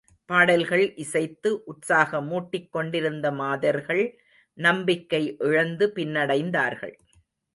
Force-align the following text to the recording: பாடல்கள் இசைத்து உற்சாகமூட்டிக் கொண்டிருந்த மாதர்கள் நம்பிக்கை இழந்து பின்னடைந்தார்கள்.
பாடல்கள் 0.29 0.93
இசைத்து 0.95 1.49
உற்சாகமூட்டிக் 1.65 2.71
கொண்டிருந்த 2.71 3.31
மாதர்கள் 3.31 4.03
நம்பிக்கை 4.57 5.21
இழந்து 5.39 5.87
பின்னடைந்தார்கள். 5.95 6.95